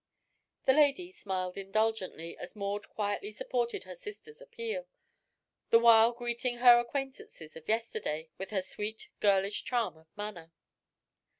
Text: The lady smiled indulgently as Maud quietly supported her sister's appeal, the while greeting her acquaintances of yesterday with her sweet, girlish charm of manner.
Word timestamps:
The 0.65 0.73
lady 0.73 1.11
smiled 1.11 1.57
indulgently 1.59 2.35
as 2.35 2.55
Maud 2.55 2.89
quietly 2.89 3.29
supported 3.29 3.83
her 3.83 3.93
sister's 3.93 4.41
appeal, 4.41 4.87
the 5.69 5.77
while 5.77 6.11
greeting 6.11 6.57
her 6.57 6.79
acquaintances 6.79 7.55
of 7.55 7.69
yesterday 7.69 8.31
with 8.39 8.49
her 8.49 8.63
sweet, 8.63 9.09
girlish 9.19 9.63
charm 9.63 9.95
of 9.97 10.07
manner. 10.17 10.51